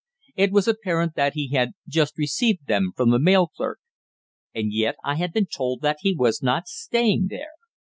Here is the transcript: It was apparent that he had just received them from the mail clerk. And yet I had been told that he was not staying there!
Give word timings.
It 0.35 0.51
was 0.51 0.67
apparent 0.67 1.13
that 1.13 1.33
he 1.35 1.49
had 1.51 1.73
just 1.87 2.17
received 2.17 2.65
them 2.65 2.91
from 2.97 3.11
the 3.11 3.19
mail 3.19 3.45
clerk. 3.49 3.77
And 4.51 4.73
yet 4.73 4.95
I 5.03 5.13
had 5.17 5.31
been 5.31 5.45
told 5.45 5.81
that 5.83 5.97
he 5.99 6.15
was 6.15 6.41
not 6.41 6.67
staying 6.67 7.27
there! 7.29 7.51